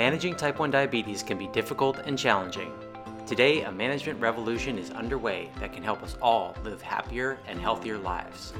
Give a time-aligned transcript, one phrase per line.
[0.00, 2.72] Managing type 1 diabetes can be difficult and challenging.
[3.26, 7.98] Today, a management revolution is underway that can help us all live happier and healthier
[7.98, 8.54] lives.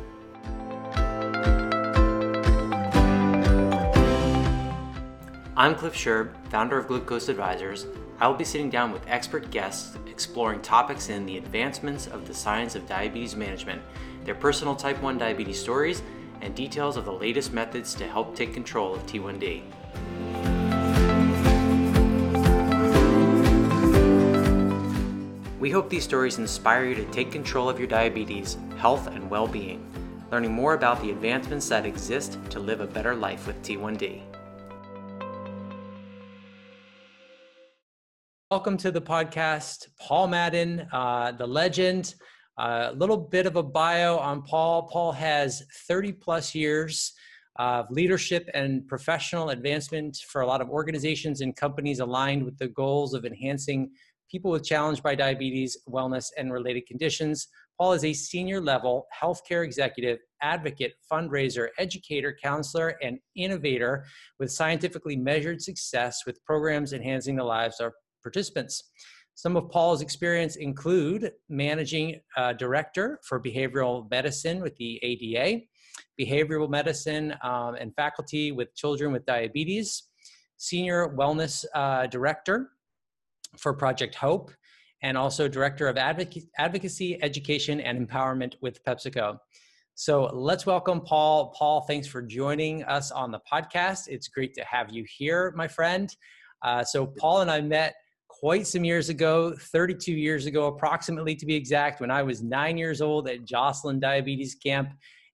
[5.57, 7.86] I'm Cliff Scherb, founder of Glucose Advisors.
[8.21, 12.35] I will be sitting down with expert guests exploring topics in the advancements of the
[12.35, 13.81] science of diabetes management,
[14.27, 16.03] their personal type 1 diabetes stories,
[16.43, 19.63] and details of the latest methods to help take control of T1D.
[25.61, 29.46] We hope these stories inspire you to take control of your diabetes, health, and well
[29.46, 29.87] being,
[30.32, 34.23] learning more about the advancements that exist to live a better life with T1D.
[38.51, 42.15] Welcome to the podcast, Paul Madden, uh, the legend.
[42.59, 44.84] A uh, little bit of a bio on Paul.
[44.84, 47.12] Paul has 30 plus years
[47.56, 52.69] of leadership and professional advancement for a lot of organizations and companies aligned with the
[52.69, 53.91] goals of enhancing
[54.31, 57.48] people with challenged by diabetes, wellness, and related conditions.
[57.78, 64.05] Paul is a senior level healthcare executive, advocate, fundraiser, educator, counselor, and innovator
[64.39, 68.91] with scientifically measured success with programs enhancing the lives of participants.
[69.34, 72.20] Some of Paul's experience include managing
[72.59, 75.62] director for behavioral medicine with the ADA,
[76.20, 80.03] behavioral medicine um, and faculty with children with diabetes,
[80.59, 82.69] senior wellness uh, director
[83.56, 84.51] for Project Hope,
[85.03, 89.39] and also Director of Advocacy, Education, and Empowerment with PepsiCo.
[89.95, 91.55] So let's welcome Paul.
[91.56, 94.09] Paul, thanks for joining us on the podcast.
[94.09, 96.15] It's great to have you here, my friend.
[96.62, 97.95] Uh, so, Paul and I met
[98.28, 102.78] quite some years ago, 32 years ago, approximately to be exact, when I was nine
[102.78, 104.91] years old at Joslin Diabetes Camp.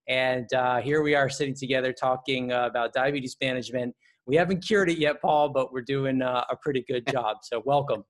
[0.08, 3.94] And uh, here we are sitting together talking uh, about diabetes management
[4.26, 7.38] we haven't cured it yet, Paul, but we're doing uh, a pretty good job.
[7.42, 8.04] So welcome.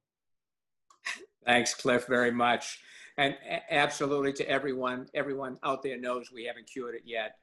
[1.45, 2.81] Thanks, Cliff, very much.
[3.19, 3.35] And
[3.71, 7.37] absolutely to everyone, everyone out there knows we haven't cured it yet.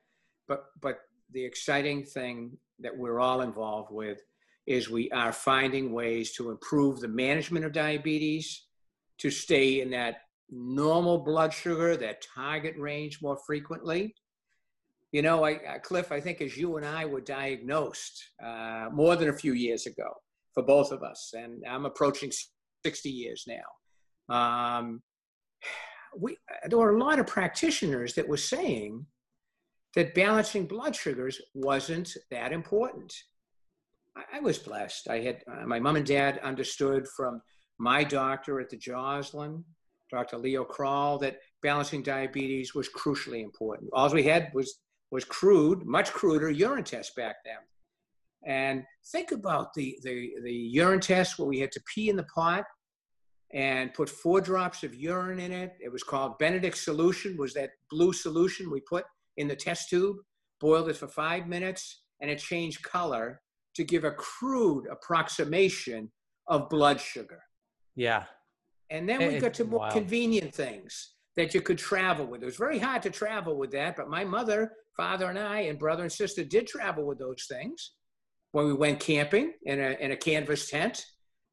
[0.48, 1.00] But, but
[1.32, 4.20] the exciting thing that we're all involved with
[4.68, 8.66] is we are finding ways to improve the management of diabetes,
[9.20, 10.18] to stay in that
[10.50, 14.14] normal blood sugar, that target range more frequently,
[15.14, 19.16] you know, I, uh, Cliff, I think as you and I were diagnosed uh, more
[19.16, 20.12] than a few years ago
[20.56, 22.32] for both of us, and I'm approaching
[22.84, 24.36] 60 years now.
[24.36, 25.04] Um,
[26.18, 26.38] we,
[26.68, 29.06] there were a lot of practitioners that were saying
[29.96, 33.14] that balancing blood sugars wasn't that important.
[34.18, 35.10] I, I was blessed.
[35.10, 37.40] I had uh, my mom and dad understood from
[37.78, 39.64] my doctor at the Joslin,
[40.10, 40.40] Dr.
[40.40, 43.92] Leo Krall, that balancing diabetes was crucially important.
[43.94, 44.80] All we had was
[45.14, 47.62] was crude, much cruder urine test back then.
[48.46, 52.24] And think about the, the, the urine test where we had to pee in the
[52.24, 52.64] pot
[53.54, 55.74] and put four drops of urine in it.
[55.80, 59.06] It was called Benedict solution, was that blue solution we put
[59.38, 60.18] in the test tube,
[60.60, 63.40] boiled it for five minutes, and it changed color
[63.76, 66.12] to give a crude approximation
[66.48, 67.42] of blood sugar.
[67.96, 68.24] Yeah.
[68.90, 69.92] And then we got to more wow.
[69.92, 72.44] convenient things that you could travel with.
[72.44, 75.80] It was very hard to travel with that, but my mother father and I and
[75.80, 77.94] brother and sister did travel with those things
[78.52, 81.06] when we went camping in a, in a canvas tent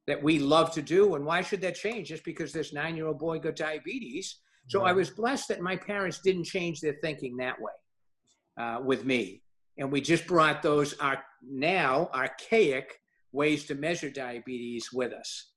[0.07, 1.15] that we love to do.
[1.15, 4.37] And why should that change just because this nine year old boy got diabetes?
[4.67, 7.71] So I was blessed that my parents didn't change their thinking that way
[8.57, 9.41] uh, with me.
[9.77, 12.99] And we just brought those ar- now archaic
[13.31, 15.50] ways to measure diabetes with us.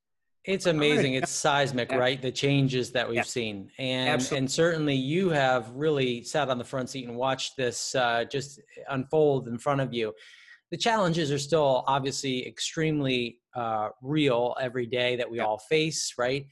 [0.44, 1.14] It's amazing.
[1.14, 2.20] It's seismic, right?
[2.20, 3.22] The changes that we've yeah.
[3.22, 4.38] seen, and Absolutely.
[4.38, 8.60] and certainly you have really sat on the front seat and watched this uh, just
[8.90, 10.12] unfold in front of you.
[10.70, 15.44] The challenges are still obviously extremely uh, real every day that we yeah.
[15.44, 16.46] all face, right?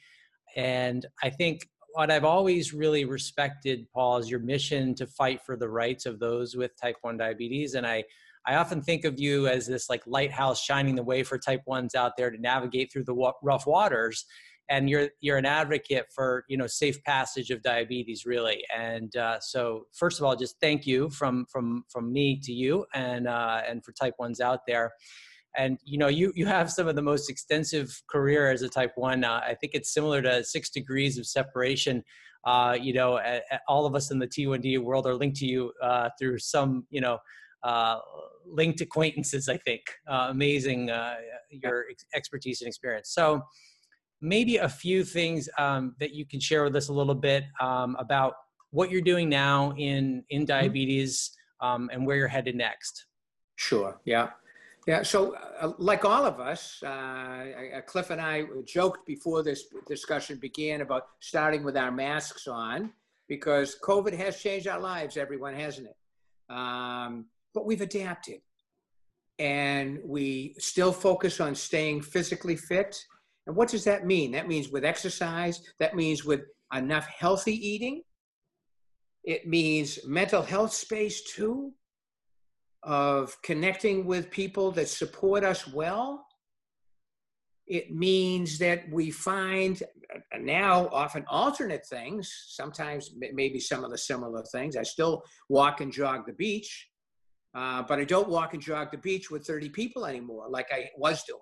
[0.56, 5.56] And I think what I've always really respected, Paul, is your mission to fight for
[5.56, 8.04] the rights of those with type one diabetes, and I
[8.46, 11.94] I often think of you as this like lighthouse shining the way for type ones
[11.94, 14.24] out there to navigate through the rough waters.
[14.68, 18.62] And you're you're an advocate for you know safe passage of diabetes, really.
[18.74, 22.86] And uh, so, first of all, just thank you from from from me to you,
[22.94, 24.92] and uh, and for type ones out there
[25.54, 28.92] and you know you you have some of the most extensive career as a type
[28.96, 32.02] one uh, i think it's similar to six degrees of separation
[32.44, 33.20] uh, you know
[33.68, 37.00] all of us in the t1d world are linked to you uh, through some you
[37.00, 37.18] know
[37.62, 37.98] uh,
[38.46, 39.82] linked acquaintances, I think.
[40.08, 41.16] Uh, amazing uh,
[41.50, 43.10] your ex- expertise and experience.
[43.10, 43.42] So,
[44.20, 47.96] maybe a few things um, that you can share with us a little bit um,
[47.98, 48.34] about
[48.70, 50.46] what you're doing now in in mm-hmm.
[50.46, 53.06] diabetes um, and where you're headed next.
[53.56, 54.00] Sure.
[54.04, 54.30] Yeah.
[54.86, 59.66] Yeah, so uh, like all of us, uh, uh, Cliff and I joked before this
[59.86, 62.92] discussion began about starting with our masks on
[63.28, 65.96] because COVID has changed our lives, everyone, hasn't it?
[66.52, 68.40] Um, but we've adapted
[69.38, 72.96] and we still focus on staying physically fit.
[73.46, 74.32] And what does that mean?
[74.32, 78.02] That means with exercise, that means with enough healthy eating.
[79.24, 81.72] It means mental health space too
[82.82, 86.26] of connecting with people that support us well.
[87.66, 89.80] It means that we find
[90.14, 94.76] uh, now often alternate things, sometimes maybe some of the similar things.
[94.76, 96.88] I still walk and jog the beach,
[97.54, 100.90] uh, but I don't walk and jog the beach with 30 people anymore like I
[100.96, 101.40] was doing.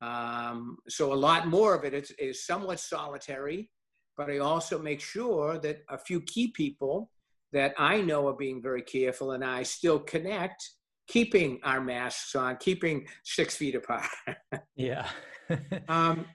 [0.00, 3.70] Um, so a lot more of it is, is somewhat solitary,
[4.16, 7.10] but I also make sure that a few key people
[7.52, 10.62] that I know are being very careful and I still connect,
[11.08, 14.06] keeping our masks on, keeping six feet apart.
[14.76, 15.08] yeah.
[15.88, 16.26] um,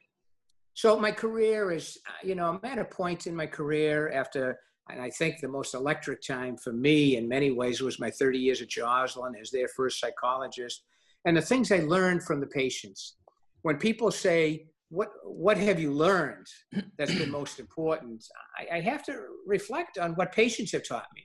[0.73, 4.57] so my career is, you know, I'm at a point in my career after,
[4.89, 8.37] and I think the most electric time for me in many ways was my 30
[8.37, 10.83] years at Joslin as their first psychologist.
[11.25, 13.15] And the things I learned from the patients.
[13.61, 16.45] When people say, what what have you learned
[16.97, 18.23] that's been most important?
[18.57, 21.23] I, I have to reflect on what patients have taught me,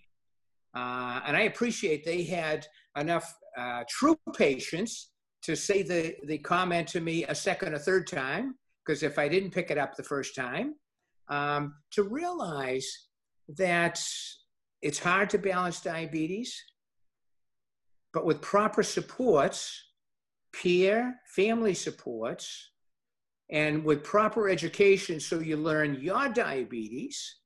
[0.75, 2.67] uh, and I appreciate they had
[2.97, 5.11] enough uh, true patience
[5.43, 8.55] to say the the comment to me a second or third time,
[8.87, 10.75] because if I didn't pick it up the first time,
[11.29, 13.08] um, to realize
[13.57, 14.01] that
[14.83, 16.63] it's hard to balance diabetes,
[18.13, 19.85] but with proper supports,
[20.53, 22.71] peer, family supports,
[23.51, 27.37] and with proper education, so you learn your diabetes,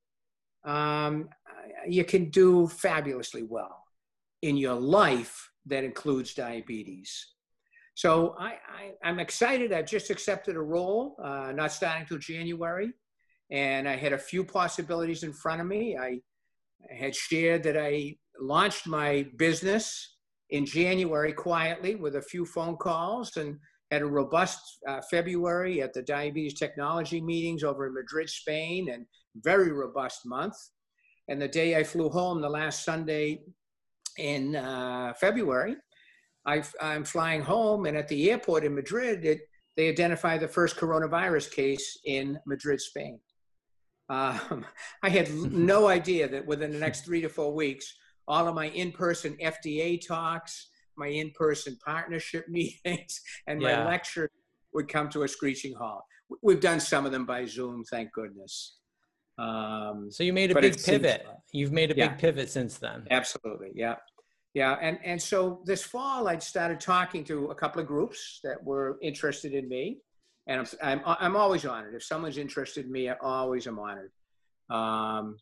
[0.64, 1.28] um,
[1.86, 3.84] you can do fabulously well
[4.42, 7.28] in your life that includes diabetes.
[7.94, 8.54] So I,
[9.04, 9.72] am excited.
[9.72, 12.92] I've just accepted a role, uh, not starting till January.
[13.52, 15.96] And I had a few possibilities in front of me.
[15.96, 16.20] I
[16.90, 20.16] had shared that I launched my business
[20.50, 23.58] in January quietly with a few phone calls and
[23.90, 24.58] had a robust
[24.88, 29.04] uh, February at the diabetes technology meetings over in Madrid, Spain, and
[29.36, 30.56] very robust month.
[31.28, 33.42] And the day I flew home, the last Sunday
[34.18, 35.76] in uh, February,
[36.46, 39.40] I, am flying home, and at the airport in Madrid, it,
[39.76, 43.20] they identify the first coronavirus case in Madrid, Spain.
[44.12, 44.66] Um,
[45.02, 47.94] I had no idea that within the next three to four weeks,
[48.28, 53.78] all of my in person FDA talks, my in-person partnership meetings and yeah.
[53.78, 54.30] my lecture
[54.74, 56.02] would come to a screeching halt.
[56.42, 58.78] We've done some of them by Zoom, thank goodness.
[59.38, 61.22] Um, so you made a big pivot.
[61.24, 63.06] Seems, You've made a yeah, big pivot since then.
[63.10, 63.96] Absolutely, yeah,
[64.54, 64.76] yeah.
[64.80, 68.98] And and so this fall, I started talking to a couple of groups that were
[69.02, 69.98] interested in me,
[70.46, 73.08] and I'm I'm, I'm always honored if someone's interested in me.
[73.08, 74.12] I always am honored.
[74.70, 75.36] Um,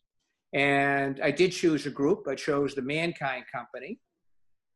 [0.53, 2.27] and I did choose a group.
[2.27, 3.99] I chose the MannKind Company,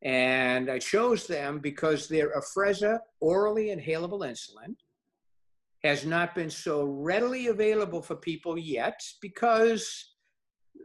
[0.04, 4.76] and I chose them because their Afrezza orally inhalable insulin
[5.84, 10.14] has not been so readily available for people yet because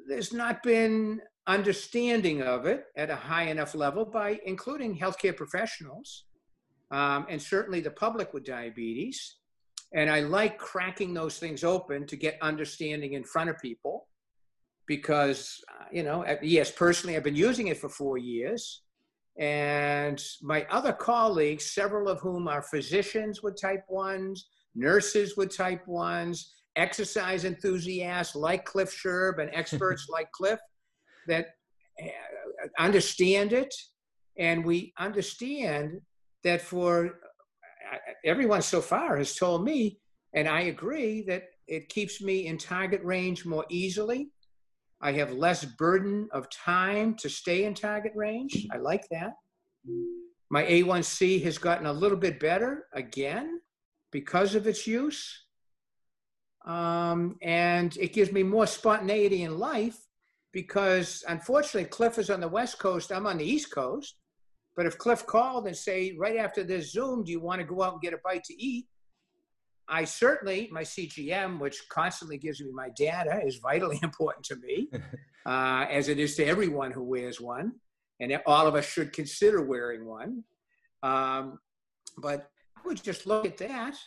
[0.09, 6.25] there's not been understanding of it at a high enough level by including healthcare professionals
[6.91, 9.37] um, and certainly the public with diabetes.
[9.93, 14.07] And I like cracking those things open to get understanding in front of people
[14.87, 18.83] because, uh, you know, yes, personally, I've been using it for four years.
[19.39, 24.41] And my other colleagues, several of whom are physicians with type 1s,
[24.75, 26.45] nurses with type 1s,
[26.77, 30.61] exercise enthusiasts like Cliff Scherb and experts like Cliff
[31.27, 31.47] that
[32.03, 32.07] uh,
[32.79, 33.75] understand it.
[34.39, 36.01] And we understand
[36.45, 37.19] that for
[38.25, 39.99] everyone so far has told me,
[40.35, 44.31] and I agree, that it keeps me in target range more easily
[45.01, 48.67] I have less burden of time to stay in target range.
[48.73, 49.33] I like that.
[50.51, 53.61] My A1C has gotten a little bit better again
[54.13, 55.47] because of its use.
[56.67, 59.97] Um, and it gives me more spontaneity in life
[60.53, 64.17] because unfortunately Cliff is on the West Coast, I'm on the East Coast.
[64.81, 67.83] But if Cliff called and say, right after this Zoom, do you want to go
[67.83, 68.87] out and get a bite to eat?
[69.87, 74.89] I certainly, my CGM, which constantly gives me my data, is vitally important to me,
[75.47, 77.73] uh, as it is to everyone who wears one.
[78.21, 80.45] And all of us should consider wearing one.
[81.03, 81.59] Um,
[82.17, 83.99] but I would just look at that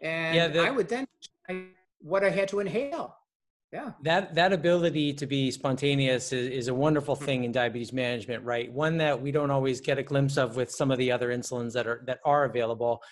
[0.00, 1.06] and yeah, the, I would then
[2.00, 3.14] what I had to inhale.
[3.72, 3.92] Yeah.
[4.02, 7.24] That that ability to be spontaneous is, is a wonderful hmm.
[7.24, 8.72] thing in diabetes management right?
[8.72, 11.72] One that we don't always get a glimpse of with some of the other insulins
[11.72, 13.02] that are that are available.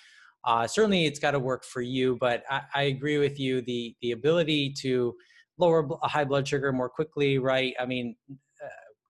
[0.44, 3.96] Uh, certainly it's got to work for you but I, I, agree with you the
[4.00, 5.12] the ability to
[5.58, 7.74] lower a high blood sugar more quickly right?
[7.80, 8.14] I mean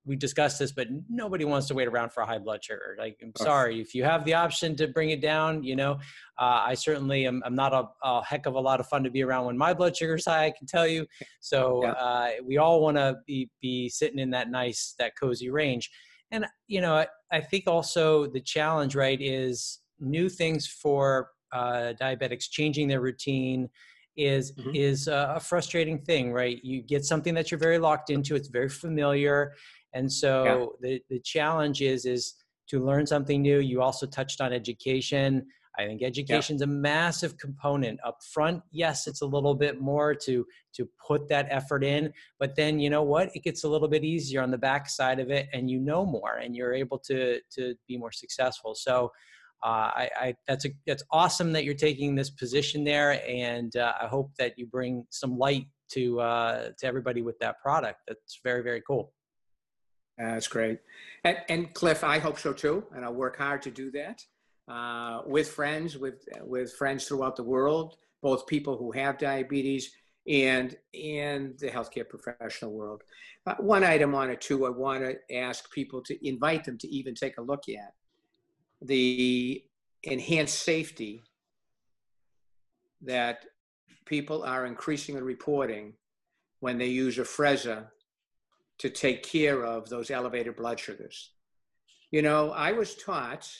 [0.06, 2.96] we discussed this, but nobody wants to wait around for a high blood sugar.
[2.98, 5.92] Like, I'm sorry, if you have the option to bring it down, you know,
[6.38, 7.42] uh, I certainly am.
[7.44, 9.74] I'm not a, a, heck of a lot of fun to be around when my
[9.74, 10.46] blood sugar's high.
[10.46, 11.06] I can tell you.
[11.40, 15.90] So uh, we all want to be be sitting in that nice, that cozy range.
[16.30, 21.94] And you know, I, I think also the challenge, right, is new things for uh,
[22.00, 23.68] diabetics changing their routine
[24.16, 24.70] is mm-hmm.
[24.74, 28.68] is a frustrating thing right you get something that you're very locked into it's very
[28.68, 29.52] familiar
[29.96, 30.66] and so yeah.
[30.88, 32.34] the, the challenge is is
[32.68, 33.60] to learn something new.
[33.60, 35.46] You also touched on education.
[35.78, 36.68] I think education is yeah.
[36.68, 38.62] a massive component up front.
[38.72, 42.90] Yes, it's a little bit more to to put that effort in, but then you
[42.90, 43.30] know what?
[43.34, 46.04] It gets a little bit easier on the back side of it, and you know
[46.04, 48.74] more, and you're able to to be more successful.
[48.74, 49.12] So.
[49.64, 53.94] Uh, I, I, that's a that's awesome that you're taking this position there, and uh,
[54.00, 58.02] I hope that you bring some light to uh, to everybody with that product.
[58.06, 59.14] That's very very cool.
[60.18, 60.80] That's great.
[61.24, 64.24] And, and, Cliff, I hope so too, and I'll work hard to do that
[64.68, 69.92] uh, with friends, with with friends throughout the world, both people who have diabetes
[70.28, 73.02] and and the healthcare professional world.
[73.46, 76.88] Uh, one item on it too, I want to ask people to invite them to
[76.88, 77.92] even take a look at
[78.82, 79.62] the
[80.02, 81.22] enhanced safety
[83.02, 83.44] that
[84.04, 85.92] people are increasingly reporting
[86.60, 87.86] when they use a Afrezza
[88.78, 91.30] to take care of those elevated blood sugars.
[92.10, 93.50] You know, I was taught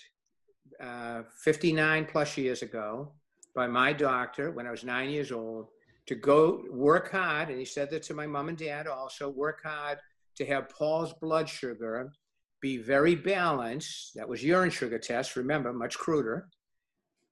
[0.81, 3.13] uh, 59 plus years ago
[3.55, 5.69] by my doctor when I was nine years old
[6.07, 7.49] to go work hard.
[7.49, 9.99] And he said that to my mom and dad also work hard
[10.37, 12.13] to have Paul's blood sugar
[12.61, 14.15] be very balanced.
[14.15, 16.49] That was urine sugar test, remember, much cruder,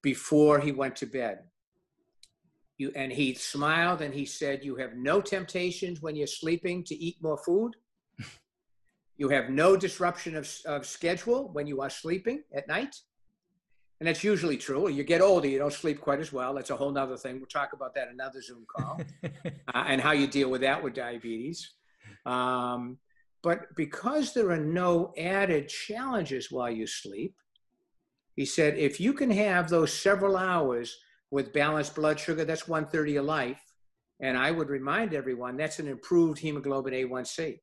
[0.03, 1.39] before he went to bed.
[2.77, 6.95] You, and he smiled and he said, You have no temptations when you're sleeping to
[6.95, 7.75] eat more food.
[9.17, 12.97] You have no disruption of, of schedule when you are sleeping at night.
[14.01, 14.89] And that's usually true.
[14.89, 16.53] You get older, you don't sleep quite as well.
[16.53, 17.37] That's a whole nother thing.
[17.37, 20.95] We'll talk about that another Zoom call uh, and how you deal with that with
[20.95, 21.71] diabetes.
[22.27, 22.99] Um,
[23.43, 27.37] but because there are no added challenges while you sleep,
[28.35, 30.99] he said, if you can have those several hours
[31.31, 33.61] with balanced blood sugar, that's 130 of life.
[34.21, 37.59] And I would remind everyone that's an improved hemoglobin A1C.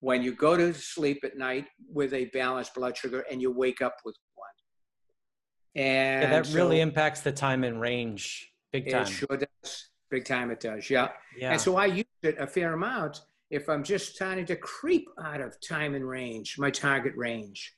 [0.00, 3.80] When you go to sleep at night with a balanced blood sugar and you wake
[3.80, 5.82] up with one.
[5.84, 9.02] And yeah, that so really impacts the time and range big time.
[9.02, 9.88] It sure does.
[10.10, 10.90] Big time it does.
[10.90, 11.08] Yeah.
[11.36, 11.52] yeah.
[11.52, 13.20] And so I use it a fair amount
[13.50, 17.74] if I'm just starting to creep out of time and range, my target range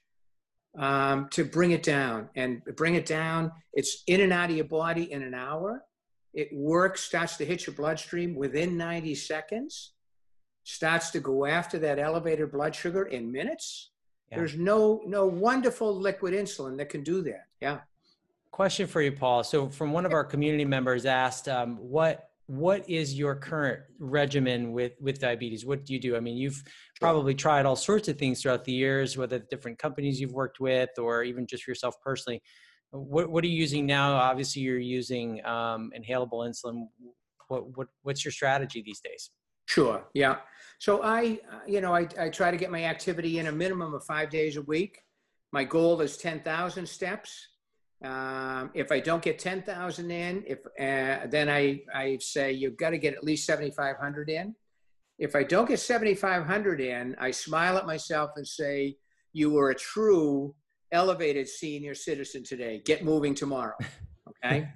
[0.76, 3.52] um, to bring it down and bring it down.
[3.72, 5.84] It's in and out of your body in an hour.
[6.34, 9.92] It works, starts to hit your bloodstream within 90 seconds,
[10.64, 13.90] starts to go after that elevated blood sugar in minutes.
[14.30, 14.38] Yeah.
[14.38, 17.46] There's no no wonderful liquid insulin that can do that.
[17.60, 17.80] Yeah.
[18.50, 19.44] Question for you, Paul.
[19.44, 24.72] So, from one of our community members asked, um, what what is your current regimen
[24.72, 25.66] with with diabetes?
[25.66, 26.16] What do you do?
[26.16, 26.62] I mean you've
[27.00, 30.90] probably tried all sorts of things throughout the years whether different companies you've worked with
[30.98, 32.40] or even just for yourself personally.
[32.90, 34.14] What, what are you using now?
[34.14, 36.86] Obviously you're using um, inhalable insulin.
[37.48, 39.30] What, what what's your strategy these days?
[39.66, 40.36] Sure yeah.
[40.78, 44.04] So i you know I, I try to get my activity in a minimum of
[44.04, 45.00] five days a week.
[45.52, 47.48] My goal is 10000 steps
[48.04, 52.90] um, if I don't get 10,000 in, if uh, then I, I say you've got
[52.90, 54.54] to get at least 7,500 in.
[55.18, 58.96] If I don't get 7,500 in, I smile at myself and say,
[59.32, 60.54] you were a true
[60.92, 62.82] elevated senior citizen today.
[62.84, 63.76] Get moving tomorrow.
[64.44, 64.68] Okay.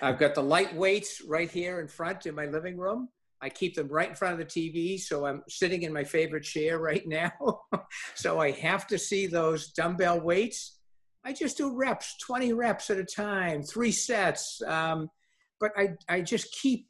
[0.00, 3.08] I've got the light weights right here in front in my living room.
[3.42, 5.00] I keep them right in front of the TV.
[5.00, 7.32] So I'm sitting in my favorite chair right now.
[8.14, 10.79] so I have to see those dumbbell weights
[11.24, 14.62] I just do reps, 20 reps at a time, three sets.
[14.66, 15.10] Um,
[15.58, 16.88] but I, I just keep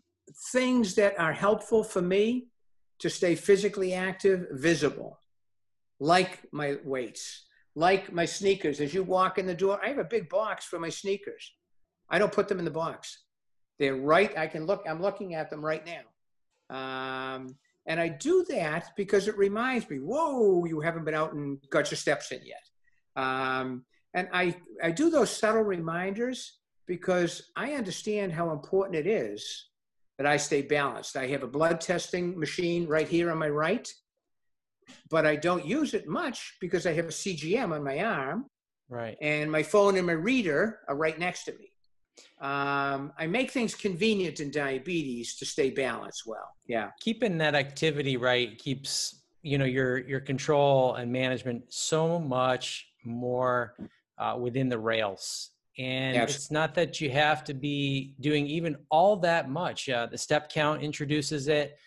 [0.53, 2.47] things that are helpful for me
[3.01, 5.19] to stay physically active visible,
[5.99, 8.81] like my weights, like my sneakers.
[8.81, 11.53] As you walk in the door, I have a big box for my sneakers.
[12.09, 13.25] I don't put them in the box.
[13.79, 14.37] They're right.
[14.37, 16.03] I can look, I'm looking at them right now.
[16.71, 17.57] Um,
[17.87, 21.91] and I do that because it reminds me, whoa, you haven't been out and got
[21.91, 22.63] your steps in yet.
[23.17, 29.69] Um, and I, I do those subtle reminders because I understand how important it is
[30.19, 31.17] that I stay balanced.
[31.17, 33.89] I have a blood testing machine right here on my right,
[35.09, 38.47] but I don't use it much because I have a CGM on my arm.
[38.89, 39.17] Right.
[39.21, 41.73] And my phone and my reader are right next to me.
[42.41, 46.49] Um, I make things convenient in diabetes to stay balanced well.
[46.67, 46.91] Yeah.
[47.01, 53.75] Keeping that activity right keeps you know your your control and management so much more
[54.21, 55.51] uh, within the rails.
[55.79, 59.89] And it's not that you have to be doing even all that much.
[59.89, 61.79] Uh, the step count introduces it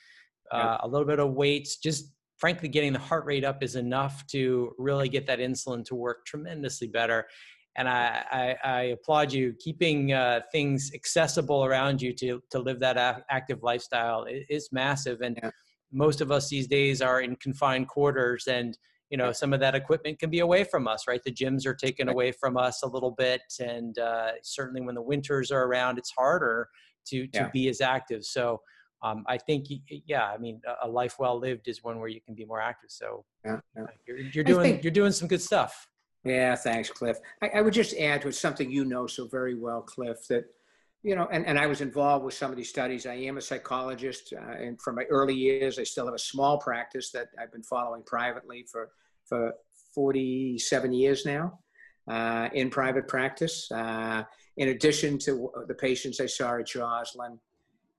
[0.52, 1.78] uh, a little bit of weights.
[1.78, 5.96] Just frankly getting the heart rate up is enough to really get that insulin to
[5.96, 7.28] work tremendously better.
[7.76, 12.80] And i, I, I applaud you keeping uh, things accessible around you to, to live
[12.80, 14.26] that active lifestyle.
[14.26, 15.52] Is, is massive and yeah.
[15.92, 18.78] most of us these days are in confined quarters and
[19.14, 21.76] you know some of that equipment can be away from us right the gyms are
[21.76, 26.00] taken away from us a little bit and uh, certainly when the winters are around
[26.00, 26.68] it's harder
[27.06, 27.50] to to yeah.
[27.54, 28.60] be as active so
[29.04, 29.66] um, I think,
[30.08, 32.90] yeah, I mean, a life well lived is one where you can be more active.
[32.90, 33.84] So yeah, yeah.
[34.08, 35.90] You're, you're, doing think, you're doing some good stuff.
[36.24, 37.18] Yeah, thanks, Cliff.
[37.42, 40.46] I, I, would just add to something you know so very well, Cliff, that
[41.04, 43.06] you know, and, and I was involved with some of these studies.
[43.06, 46.58] I am a psychologist, uh, and from my early years, I still have a small
[46.58, 48.92] practice that I've been following privately for
[49.28, 49.54] for
[49.94, 51.60] 47 years now
[52.08, 53.72] uh, in private practice.
[53.72, 54.24] Uh,
[54.58, 57.40] in addition to the patients I saw at Joslin,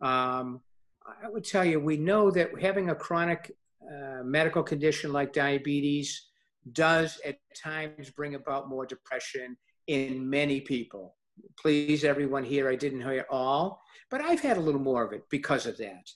[0.00, 0.60] um,
[1.06, 3.52] I would tell you, we know that having a chronic
[3.82, 6.28] uh, medical condition like diabetes
[6.72, 11.14] does at times bring about more depression in many people.
[11.60, 15.24] Please, everyone here, I didn't hear all, but I've had a little more of it
[15.30, 16.08] because of that.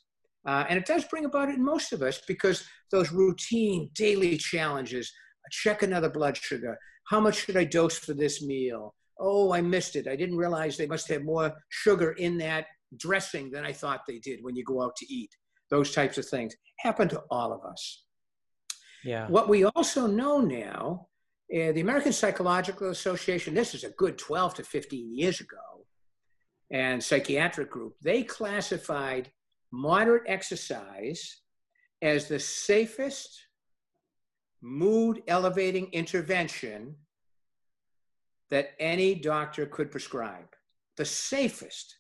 [0.49, 4.35] Uh, and it does bring about it in most of us because those routine daily
[4.39, 5.13] challenges
[5.51, 6.79] check another blood sugar.
[7.09, 8.95] How much should I dose for this meal?
[9.21, 10.09] Oh, I missed it.
[10.09, 12.65] I didn't realize they must have more sugar in that
[12.97, 15.29] dressing than I thought they did when you go out to eat.
[15.71, 18.05] Those types of things happen to all of us.
[19.05, 19.29] Yeah.
[19.29, 21.09] What we also know now,
[21.55, 25.85] uh, the American Psychological Association, this is a good 12 to 15 years ago,
[26.71, 29.31] and psychiatric group, they classified
[29.73, 31.41] moderate exercise
[32.03, 33.41] as the safest
[34.61, 36.95] mood elevating intervention
[38.51, 40.55] that any doctor could prescribe.
[40.97, 41.99] The safest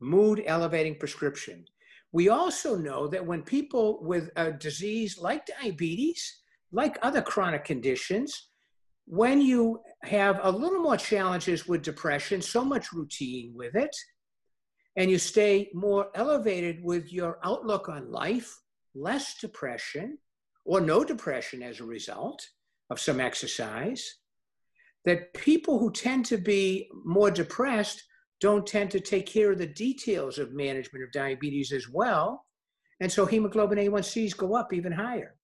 [0.00, 1.64] mood elevating prescription.
[2.12, 6.40] We also know that when people with a disease like diabetes,
[6.72, 8.48] like other chronic conditions,
[9.06, 13.94] when you have a little more challenges with depression, so much routine with it,
[14.96, 18.58] and you stay more elevated with your outlook on life,
[18.94, 20.18] less depression
[20.64, 22.44] or no depression as a result
[22.90, 24.04] of some exercise,
[25.04, 28.02] that people who tend to be more depressed
[28.40, 32.44] don't tend to take care of the details of management of diabetes as well.
[33.00, 35.36] And so hemoglobin A1Cs go up even higher.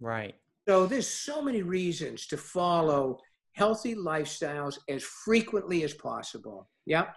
[0.00, 0.34] Right.
[0.68, 3.18] So there's so many reasons to follow
[3.54, 6.68] healthy lifestyles as frequently as possible.
[6.86, 7.14] Yep.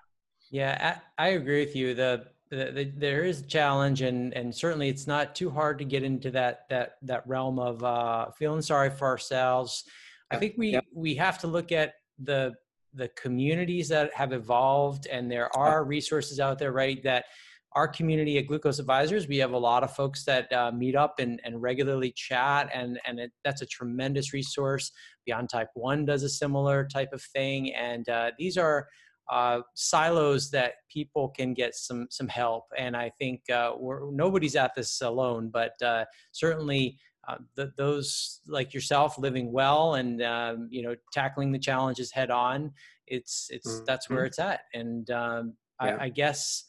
[0.52, 1.94] Yeah, I, I agree with you.
[1.94, 5.86] The, the, the, there is a challenge, and and certainly it's not too hard to
[5.86, 9.86] get into that that that realm of uh, feeling sorry for ourselves.
[10.30, 10.86] I think we yep.
[10.94, 12.54] we have to look at the
[12.94, 17.02] the communities that have evolved, and there are resources out there, right?
[17.04, 17.26] That
[17.74, 21.20] our community at Glucose Advisors, we have a lot of folks that uh, meet up
[21.20, 24.92] and, and regularly chat, and and it, that's a tremendous resource.
[25.26, 28.90] Beyond Type One does a similar type of thing, and uh, these are
[29.32, 32.66] uh, silos that people can get some some help.
[32.78, 33.72] And I think uh,
[34.12, 40.22] nobody's at this alone, but uh, certainly uh, the, those like yourself living well and
[40.22, 42.72] um, you know tackling the challenges head on.
[43.08, 43.86] It's it's mm-hmm.
[43.88, 44.62] that's where it's at.
[44.74, 45.96] And um, yeah.
[45.96, 46.66] I, I, guess.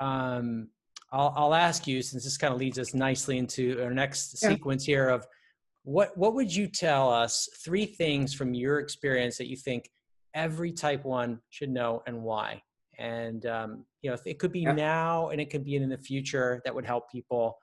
[0.00, 0.68] Um,
[1.12, 4.50] I'll, I'll ask you since this kind of leads us nicely into our next yeah.
[4.50, 5.26] sequence here of
[5.82, 9.90] what what would you tell us three things from your experience that you think
[10.34, 12.62] every type one should know and why.
[12.98, 14.72] And um, you know, it could be yeah.
[14.72, 17.58] now and it could be in the future that would help people.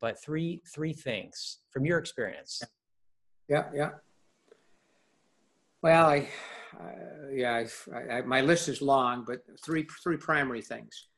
[0.00, 2.62] But three three things from your experience.
[3.48, 3.90] Yeah, yeah.
[5.82, 6.28] Well, I,
[6.78, 11.08] uh, yeah, I, I, my list is long, but three three primary things.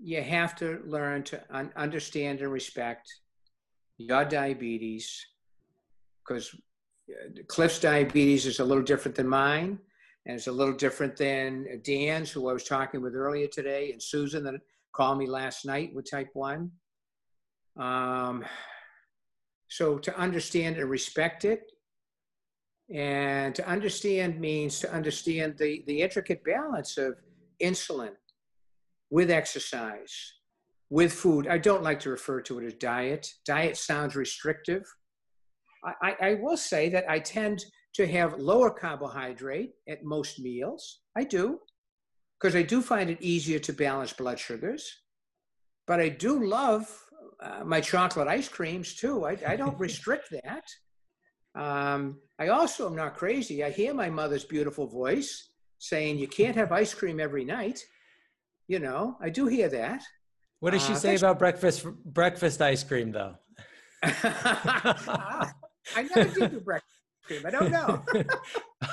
[0.00, 3.08] You have to learn to un- understand and respect
[3.98, 5.26] your diabetes,
[6.20, 6.54] because
[7.10, 9.78] uh, Cliff's diabetes is a little different than mine
[10.28, 14.02] and it's a little different than Dan's, who I was talking with earlier today, and
[14.02, 14.54] Susan that
[14.92, 16.70] called me last night with type 1.
[17.78, 18.44] Um,
[19.68, 21.72] so to understand and respect it,
[22.94, 27.16] and to understand means to understand the, the intricate balance of
[27.62, 28.12] insulin
[29.10, 30.34] with exercise,
[30.90, 31.46] with food.
[31.46, 33.32] I don't like to refer to it as diet.
[33.46, 34.84] Diet sounds restrictive.
[36.02, 37.64] I, I, will say that I tend
[37.98, 41.00] to have lower carbohydrate at most meals.
[41.16, 41.58] I do,
[42.38, 44.88] because I do find it easier to balance blood sugars.
[45.84, 46.88] But I do love
[47.42, 49.26] uh, my chocolate ice creams too.
[49.26, 50.62] I, I don't restrict that.
[51.60, 53.64] Um, I also am not crazy.
[53.64, 57.80] I hear my mother's beautiful voice saying, You can't have ice cream every night.
[58.68, 60.04] You know, I do hear that.
[60.60, 63.34] What does she uh, say about breakfast breakfast ice cream though?
[64.04, 65.50] I
[66.14, 66.97] never did do breakfast
[67.44, 68.02] I don't know.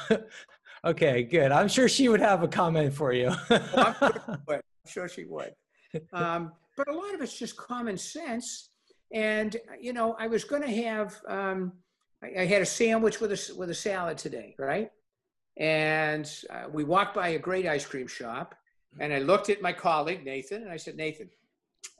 [0.86, 1.52] okay, good.
[1.52, 3.32] I'm sure she would have a comment for you.
[3.50, 5.54] I'm, sure I'm, sure she would.
[6.14, 8.70] Um, but a lot of it's just common sense.
[9.14, 11.16] And you know, I was going to have.
[11.28, 11.74] Um,
[12.24, 14.90] I, I, had a sandwich with a with a salad today, right?
[15.58, 18.56] And uh, we walked by a great ice cream shop,
[19.00, 21.30] and I looked at my colleague Nathan, and I said, Nathan,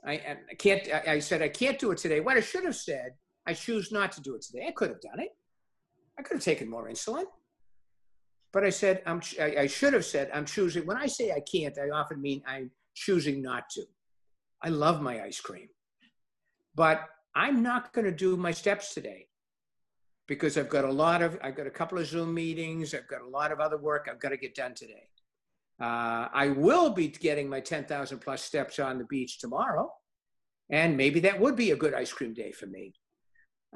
[0.04, 0.12] I,
[0.50, 0.82] I can't.
[0.92, 2.20] I, I said I can't do it today.
[2.20, 3.12] What I should have said,
[3.46, 4.66] I choose not to do it today.
[4.68, 5.30] I could have done it.
[6.18, 7.24] I could have taken more insulin.
[8.52, 10.86] But I said, I'm, I, I should have said, I'm choosing.
[10.86, 13.82] When I say I can't, I often mean I'm choosing not to.
[14.62, 15.68] I love my ice cream.
[16.74, 17.02] But
[17.34, 19.26] I'm not going to do my steps today
[20.26, 23.20] because I've got a lot of, I've got a couple of Zoom meetings, I've got
[23.20, 25.08] a lot of other work I've got to get done today.
[25.80, 29.92] Uh, I will be getting my 10,000 plus steps on the beach tomorrow.
[30.70, 32.94] And maybe that would be a good ice cream day for me.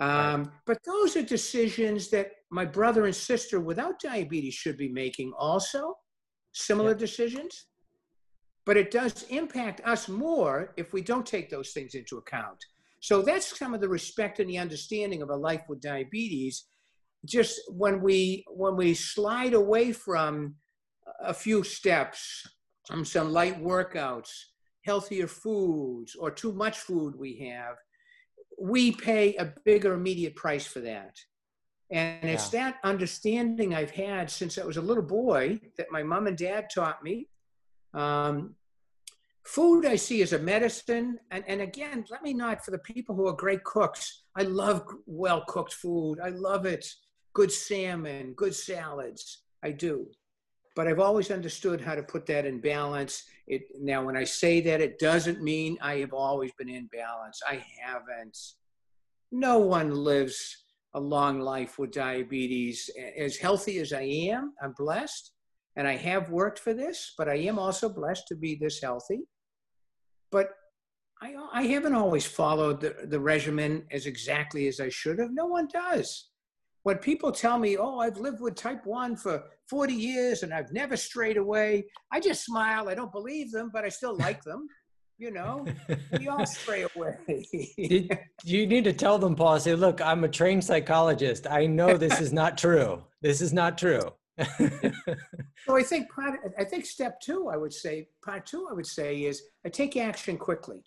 [0.01, 5.33] Um, but those are decisions that my brother and sister without diabetes should be making
[5.39, 5.95] also,
[6.53, 7.67] similar decisions.
[8.65, 12.59] But it does impact us more if we don't take those things into account.
[13.01, 16.65] So that's some of the respect and the understanding of a life with diabetes.
[17.27, 20.55] Just when we when we slide away from
[21.23, 22.47] a few steps,
[22.91, 24.31] um, some light workouts,
[24.85, 27.77] healthier foods, or too much food we have,
[28.61, 31.18] we pay a bigger immediate price for that.
[31.90, 32.31] And yeah.
[32.31, 36.37] it's that understanding I've had since I was a little boy that my mom and
[36.37, 37.29] dad taught me.
[37.94, 38.55] Um,
[39.44, 41.18] food I see as a medicine.
[41.31, 44.87] And, and again, let me not, for the people who are great cooks, I love
[45.07, 46.20] well cooked food.
[46.23, 46.87] I love it.
[47.33, 49.42] Good salmon, good salads.
[49.62, 50.07] I do.
[50.77, 53.25] But I've always understood how to put that in balance.
[53.51, 57.41] It, now, when I say that, it doesn't mean I have always been in balance.
[57.45, 58.39] I haven't.
[59.33, 60.57] No one lives
[60.95, 62.89] a long life with diabetes.
[63.19, 65.33] As healthy as I am, I'm blessed
[65.75, 69.23] and I have worked for this, but I am also blessed to be this healthy.
[70.31, 70.51] But
[71.21, 75.31] I, I haven't always followed the, the regimen as exactly as I should have.
[75.33, 76.30] No one does.
[76.83, 80.73] When people tell me, oh, I've lived with type 1 for 40 years and I've
[80.73, 82.88] never strayed away, I just smile.
[82.88, 84.66] I don't believe them, but I still like them.
[85.19, 85.66] You know,
[86.19, 87.45] we all stray away.
[88.43, 91.47] you need to tell them, Paul, say, look, I'm a trained psychologist.
[91.47, 93.05] I know this is not true.
[93.21, 94.01] This is not true.
[94.38, 98.87] so I think part, I think step two, I would say, part two, I would
[98.87, 100.83] say is I take action quickly.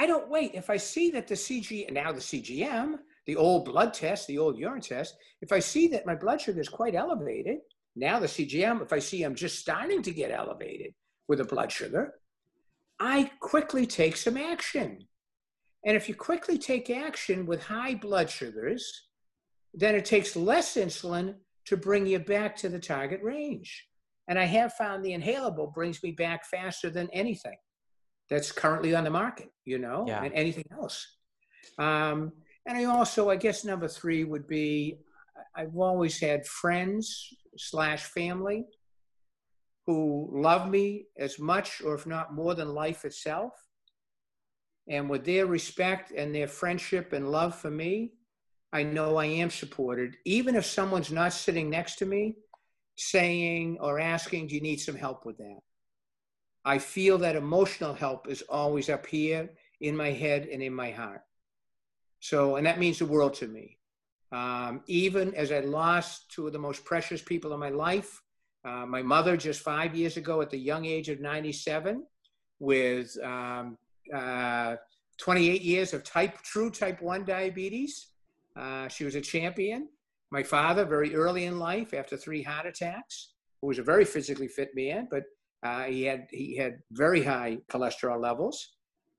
[0.00, 0.50] I don't wait.
[0.54, 2.94] If I see that the CG, and now the CGM,
[3.26, 6.60] the old blood test, the old urine test, if I see that my blood sugar
[6.60, 7.58] is quite elevated,
[7.94, 10.94] now the CGM, if I see I'm just starting to get elevated
[11.28, 12.14] with a blood sugar,
[12.98, 15.06] I quickly take some action.
[15.84, 19.08] And if you quickly take action with high blood sugars,
[19.74, 21.34] then it takes less insulin
[21.66, 23.86] to bring you back to the target range.
[24.28, 27.56] And I have found the inhalable brings me back faster than anything
[28.30, 30.22] that's currently on the market, you know, yeah.
[30.22, 31.06] and anything else.
[31.78, 32.32] Um,
[32.66, 34.98] and I also, I guess number three would be
[35.54, 38.64] I've always had friends slash family
[39.86, 43.52] who love me as much or if not more than life itself.
[44.88, 48.12] And with their respect and their friendship and love for me,
[48.72, 52.36] I know I am supported, even if someone's not sitting next to me
[52.96, 55.60] saying or asking, Do you need some help with that?
[56.64, 60.90] I feel that emotional help is always up here in my head and in my
[60.90, 61.22] heart.
[62.22, 63.78] So, and that means the world to me.
[64.32, 68.22] Um, even as I lost two of the most precious people in my life,
[68.64, 72.04] uh, my mother just five years ago at the young age of 97
[72.60, 73.76] with um,
[74.14, 74.76] uh,
[75.18, 78.12] 28 years of type true type 1 diabetes
[78.56, 79.88] uh, she was a champion.
[80.30, 84.48] My father, very early in life, after three heart attacks, who was a very physically
[84.48, 85.24] fit man, but
[85.62, 88.71] uh, he had he had very high cholesterol levels,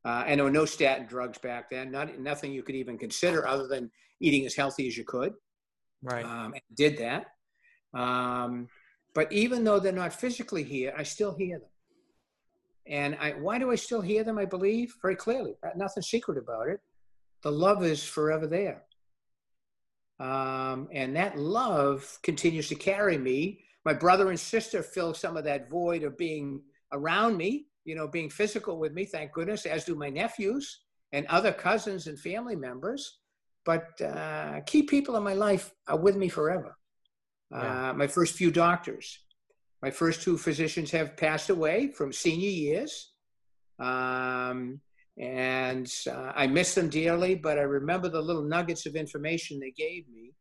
[0.05, 1.91] uh, and there were no statin drugs back then.
[1.91, 3.89] Not nothing you could even consider other than
[4.19, 5.33] eating as healthy as you could.
[6.01, 6.25] Right.
[6.25, 7.27] Um, and did that.
[7.93, 8.67] Um,
[9.13, 11.69] but even though they're not physically here, I still hear them.
[12.85, 14.37] And I, why do I still hear them?
[14.37, 16.79] I believe very clearly, nothing secret about it.
[17.43, 18.83] The love is forever there.
[20.19, 23.63] Um, and that love continues to carry me.
[23.85, 26.61] My brother and sister fill some of that void of being
[26.91, 31.25] around me, you know, being physical with me, thank goodness, as do my nephews and
[31.27, 33.19] other cousins and family members.
[33.65, 36.77] But uh, key people in my life are with me forever.
[37.51, 37.89] Yeah.
[37.89, 39.19] Uh, my first few doctors,
[39.81, 43.11] my first two physicians have passed away from senior years.
[43.79, 44.81] Um,
[45.17, 49.71] and uh, I miss them dearly, but I remember the little nuggets of information they
[49.71, 50.33] gave me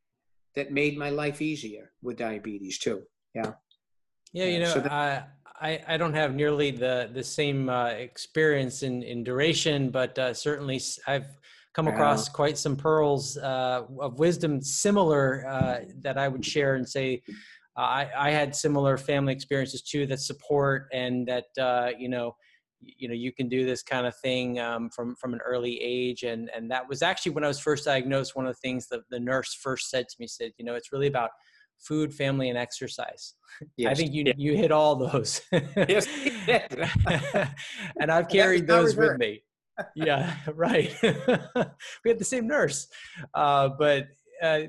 [0.55, 3.02] that made my life easier with diabetes too.
[3.35, 3.52] Yeah.
[4.33, 5.24] Yeah, you know, so that, I
[5.62, 10.81] I don't have nearly the the same uh, experience in in duration, but uh, certainly
[11.07, 11.27] I've
[11.75, 16.88] come across quite some pearls uh, of wisdom similar uh, that I would share and
[16.88, 17.22] say.
[17.75, 22.37] I, I had similar family experiences too that support and that uh, you know
[22.83, 26.22] you know you can do this kind of thing um, from from an early age
[26.22, 29.01] and and that was actually when i was first diagnosed one of the things that
[29.11, 31.31] the nurse first said to me said you know it's really about
[31.83, 33.35] food family and exercise.
[33.77, 33.90] Yes.
[33.90, 35.42] i think you you hit all those.
[35.77, 36.07] Yes
[38.01, 39.42] and i've carried those with me.
[39.95, 40.95] Yeah right.
[41.03, 42.88] We had the same nurse.
[43.35, 44.09] Uh, but
[44.42, 44.62] uh,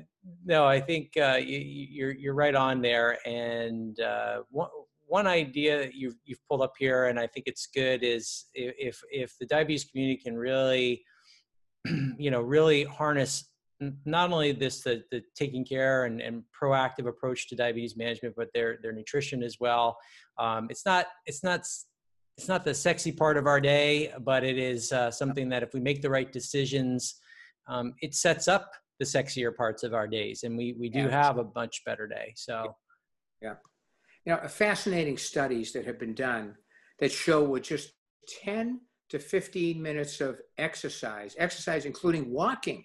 [0.44, 3.18] no i think uh, you, you're you're right on there.
[3.26, 4.68] And uh, one,
[5.06, 9.00] one idea that you've, you've pulled up here, and I think it's good, is if
[9.10, 11.04] if the diabetes community can really,
[12.18, 13.48] you know, really harness
[14.04, 18.48] not only this the, the taking care and, and proactive approach to diabetes management, but
[18.54, 19.96] their their nutrition as well.
[20.38, 21.60] Um, it's not it's not
[22.36, 25.72] it's not the sexy part of our day, but it is uh, something that if
[25.74, 27.16] we make the right decisions,
[27.68, 31.10] um, it sets up the sexier parts of our days, and we we do yeah.
[31.10, 32.32] have a much better day.
[32.36, 32.74] So,
[33.42, 33.54] yeah
[34.24, 36.54] you know, fascinating studies that have been done
[36.98, 37.92] that show with just
[38.42, 42.84] 10 to 15 minutes of exercise, exercise including walking,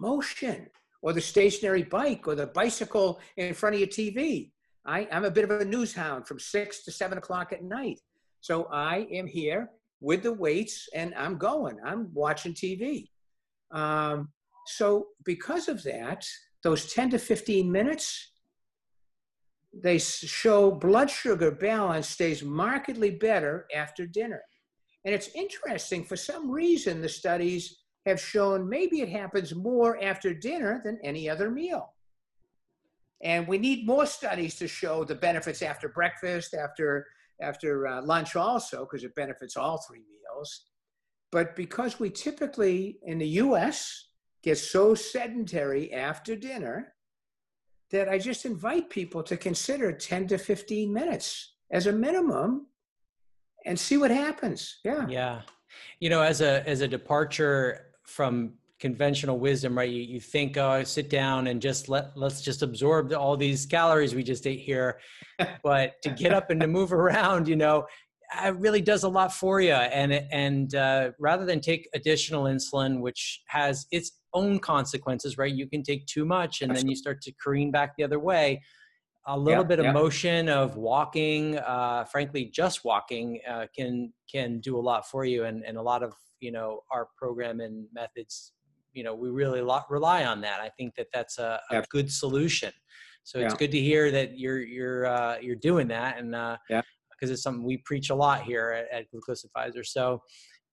[0.00, 0.66] motion,
[1.02, 4.50] or the stationary bike or the bicycle in front of your TV.
[4.86, 8.00] I, I'm a bit of a news hound from six to seven o'clock at night.
[8.40, 13.08] So I am here with the weights and I'm going, I'm watching TV.
[13.70, 14.30] Um,
[14.66, 16.26] so because of that,
[16.62, 18.32] those 10 to 15 minutes,
[19.72, 24.42] they show blood sugar balance stays markedly better after dinner.
[25.04, 30.32] And it's interesting, for some reason, the studies have shown maybe it happens more after
[30.32, 31.94] dinner than any other meal.
[33.22, 37.06] And we need more studies to show the benefits after breakfast, after,
[37.42, 40.64] after uh, lunch also, because it benefits all three meals.
[41.30, 44.08] But because we typically in the US
[44.42, 46.94] get so sedentary after dinner,
[47.90, 52.66] that I just invite people to consider 10 to 15 minutes as a minimum
[53.66, 54.78] and see what happens.
[54.84, 55.06] Yeah.
[55.08, 55.42] Yeah.
[55.98, 59.90] You know, as a as a departure from conventional wisdom, right?
[59.90, 64.14] You, you think, oh, sit down and just let let's just absorb all these calories
[64.14, 65.00] we just ate here.
[65.62, 67.86] but to get up and to move around, you know,
[68.44, 69.72] it really does a lot for you.
[69.72, 75.52] And and uh, rather than take additional insulin, which has its own consequences, right?
[75.52, 78.62] You can take too much and then you start to careen back the other way.
[79.26, 79.92] A little yeah, bit of yeah.
[79.92, 85.44] motion of walking, uh, frankly, just walking uh, can can do a lot for you.
[85.44, 88.52] And, and a lot of you know our program and methods,
[88.92, 90.60] you know, we really rely on that.
[90.60, 92.72] I think that that's a, a good solution.
[93.22, 96.82] So it's good to hear that you're you're uh, you're doing that, and uh, yeah
[97.20, 99.84] because it's something we preach a lot here at, at Glucose Advisor.
[99.84, 100.22] So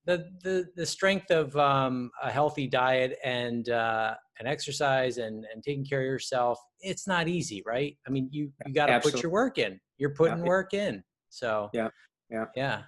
[0.06, 5.64] the the the strength of um, a healthy diet and uh, and exercise and and
[5.64, 7.98] taking care of yourself it's not easy right?
[8.08, 9.80] I mean you you got to put your work in.
[9.98, 10.44] You're putting yeah.
[10.46, 11.90] work in so yeah
[12.30, 12.46] yeah.
[12.56, 12.82] yeah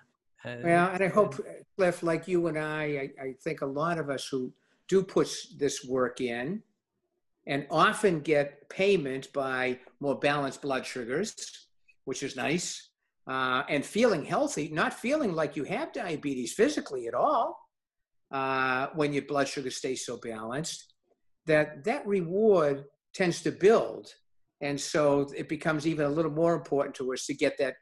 [0.46, 1.36] uh, yeah and i hope
[1.76, 2.84] cliff like you and I,
[3.20, 4.54] I i think a lot of us who
[4.88, 6.64] do put this work in
[7.48, 11.68] and often get payment by more balanced blood sugars
[12.06, 12.90] which is nice
[13.30, 17.60] uh, and feeling healthy, not feeling like you have diabetes physically at all
[18.32, 20.89] uh, when your blood sugar stays so balanced,
[21.50, 24.08] that that reward tends to build.
[24.62, 27.76] And so it becomes even a little more important to us to get that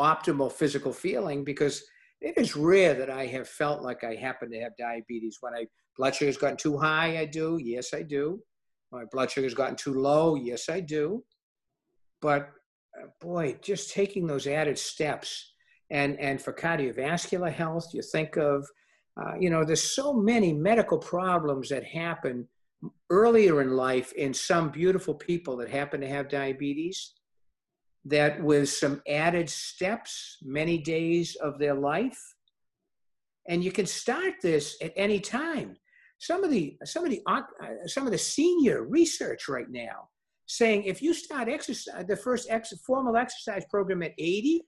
[0.00, 1.82] optimal physical feeling because
[2.20, 5.38] it is rare that I have felt like I happen to have diabetes.
[5.40, 7.58] When I blood sugar's gotten too high, I do.
[7.62, 8.42] Yes, I do.
[8.92, 10.34] My blood sugar's gotten too low.
[10.34, 11.24] Yes, I do.
[12.20, 12.50] But
[13.00, 15.54] uh, boy, just taking those added steps.
[15.90, 18.66] And, and for cardiovascular health, you think of,
[19.20, 22.46] uh, you know, there's so many medical problems that happen
[23.10, 27.14] earlier in life in some beautiful people that happen to have diabetes.
[28.06, 32.18] that with some added steps, many days of their life,
[33.46, 35.76] and you can start this at any time.
[36.18, 37.42] Some of the some of the uh,
[37.86, 40.08] some of the senior research right now
[40.50, 44.62] saying if you start exercise the first ex, formal exercise program at 80,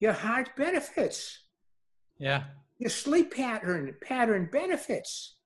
[0.00, 1.44] your heart benefits.
[2.18, 2.44] Yeah.
[2.78, 5.36] Your sleep pattern pattern benefits.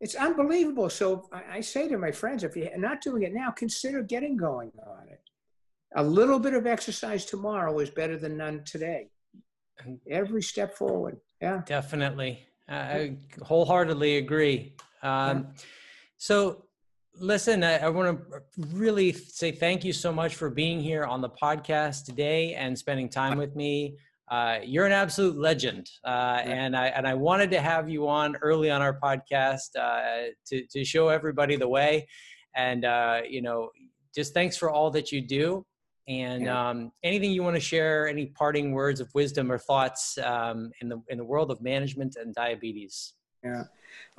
[0.00, 0.88] It's unbelievable.
[0.90, 4.36] So I, I say to my friends, if you're not doing it now, consider getting
[4.36, 5.20] going on it.
[5.96, 9.08] A little bit of exercise tomorrow is better than none today.
[10.10, 11.18] Every step forward.
[11.40, 11.62] Yeah.
[11.66, 12.46] Definitely.
[12.68, 14.74] I wholeheartedly agree.
[15.02, 15.62] Um, yeah.
[16.18, 16.64] So,
[17.18, 18.42] listen, I, I want to
[18.76, 23.08] really say thank you so much for being here on the podcast today and spending
[23.08, 23.96] time with me.
[24.30, 28.36] Uh, you're an absolute legend, uh, and I and I wanted to have you on
[28.42, 32.06] early on our podcast uh, to to show everybody the way,
[32.54, 33.70] and uh, you know,
[34.14, 35.64] just thanks for all that you do.
[36.08, 40.72] And um, anything you want to share, any parting words of wisdom or thoughts um,
[40.80, 43.14] in the in the world of management and diabetes?
[43.44, 43.64] Yeah,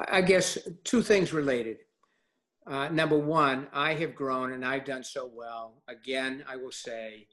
[0.07, 1.77] I guess two things related.
[2.65, 5.81] Uh, number one, I have grown and I've done so well.
[5.87, 7.27] Again, I will say,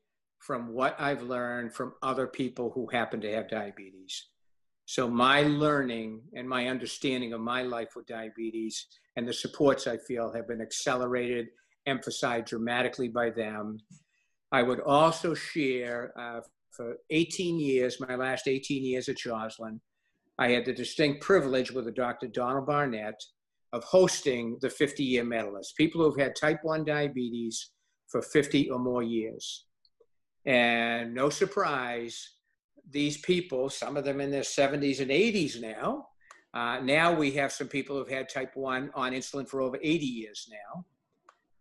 [0.47, 4.29] from what I've learned from other people who happen to have diabetes.
[4.85, 9.97] So my learning and my understanding of my life with diabetes and the supports I
[9.97, 11.49] feel have been accelerated,
[11.87, 13.79] emphasized dramatically by them
[14.53, 19.81] I would also share uh, for 18 years, my last 18 years at Joslin,
[20.39, 22.29] I had the distinct privilege with Dr.
[22.29, 23.21] Donald Barnett
[23.73, 27.71] of hosting the 50 year medalists, people who've had type 1 diabetes
[28.09, 29.66] for 50 or more years.
[30.47, 32.31] And no surprise,
[32.89, 36.07] these people, some of them in their 70s and 80s now,
[36.55, 40.07] uh, now we have some people who've had type 1 on insulin for over 80
[40.07, 40.87] years now.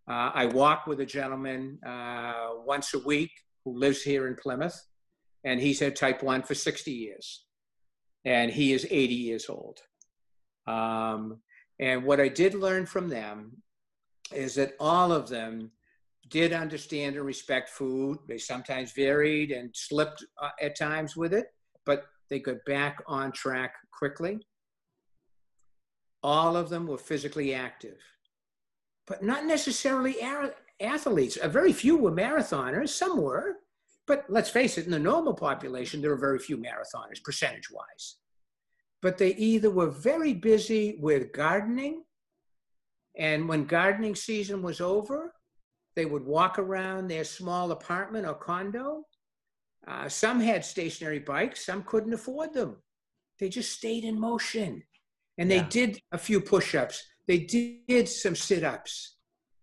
[0.07, 3.31] Uh, I walk with a gentleman uh, once a week
[3.65, 4.79] who lives here in Plymouth,
[5.43, 7.45] and he's had type 1 for 60 years,
[8.23, 9.79] and he is 80 years old.
[10.67, 11.39] Um,
[11.79, 13.63] and what I did learn from them
[14.31, 15.71] is that all of them
[16.29, 18.17] did understand and respect food.
[18.27, 21.47] They sometimes varied and slipped uh, at times with it,
[21.85, 24.39] but they got back on track quickly.
[26.23, 27.99] All of them were physically active
[29.07, 30.15] but not necessarily
[30.79, 31.37] athletes.
[31.41, 33.57] A very few were marathoners, some were,
[34.07, 38.15] but let's face it, in the normal population, there are very few marathoners, percentage wise.
[39.01, 42.03] But they either were very busy with gardening,
[43.17, 45.33] and when gardening season was over,
[45.95, 49.03] they would walk around their small apartment or condo.
[49.87, 52.77] Uh, some had stationary bikes, some couldn't afford them.
[53.39, 54.83] They just stayed in motion.
[55.37, 55.69] And they yeah.
[55.69, 59.15] did a few push ups, they did some sit ups.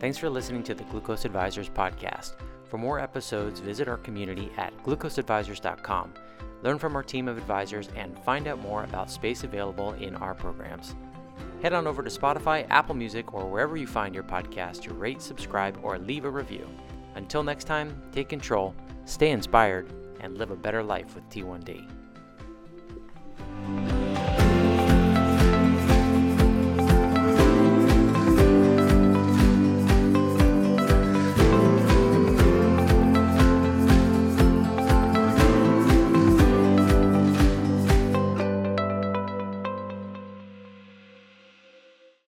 [0.00, 2.32] Thanks for listening to the Glucose Advisors podcast.
[2.64, 6.14] For more episodes, visit our community at glucoseadvisors.com.
[6.62, 10.34] Learn from our team of advisors and find out more about space available in our
[10.34, 10.94] programs.
[11.62, 15.20] Head on over to Spotify, Apple Music, or wherever you find your podcast to rate,
[15.20, 16.66] subscribe, or leave a review.
[17.14, 18.74] Until next time, take control,
[19.04, 21.99] stay inspired, and live a better life with T1D.